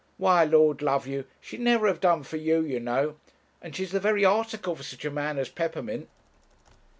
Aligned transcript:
Why, 0.17 0.43
Lord 0.45 0.81
love 0.81 1.05
you, 1.05 1.25
she'd 1.39 1.59
never 1.59 1.85
have 1.85 1.99
done 1.99 2.23
for 2.23 2.37
you, 2.37 2.61
you 2.63 2.79
know; 2.79 3.17
and 3.61 3.75
she's 3.75 3.91
the 3.91 3.99
very 3.99 4.25
article 4.25 4.75
for 4.75 4.81
such 4.81 5.05
a 5.05 5.11
man 5.11 5.37
as 5.37 5.47
Peppermint.' 5.49 6.09